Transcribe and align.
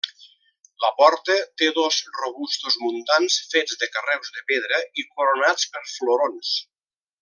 La 0.85 0.89
porta 1.01 1.35
té 1.61 1.67
dos 1.75 1.99
robustos 2.21 2.79
muntants 2.87 3.37
fets 3.53 3.79
de 3.85 3.93
carreus 3.99 4.35
de 4.39 4.45
pedra 4.53 4.83
i 5.03 5.09
coronats 5.15 5.73
per 5.77 5.89
florons. 5.97 6.61